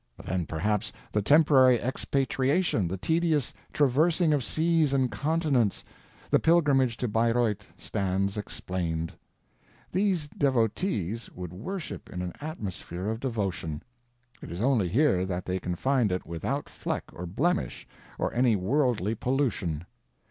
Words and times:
Then, 0.25 0.47
perhaps 0.47 0.91
the 1.11 1.21
temporary 1.21 1.79
expatriation, 1.79 2.87
the 2.87 2.97
tedious 2.97 3.53
traversing 3.71 4.33
of 4.33 4.43
seas 4.43 4.93
and 4.93 5.11
continents, 5.11 5.85
the 6.31 6.39
pilgrimage 6.39 6.97
to 6.97 7.07
Bayreuth 7.07 7.67
stands 7.77 8.35
explained. 8.35 9.13
These 9.91 10.27
devotees 10.29 11.29
would 11.35 11.53
worship 11.53 12.09
in 12.09 12.23
an 12.23 12.33
atmosphere 12.41 13.09
of 13.09 13.19
devotion. 13.19 13.83
It 14.41 14.51
is 14.51 14.59
only 14.63 14.87
here 14.89 15.23
that 15.23 15.45
they 15.45 15.59
can 15.59 15.75
find 15.75 16.11
it 16.11 16.25
without 16.25 16.67
fleck 16.67 17.03
or 17.13 17.27
blemish 17.27 17.87
or 18.17 18.33
any 18.33 18.55
worldly 18.55 19.13
pollution. 19.13 19.85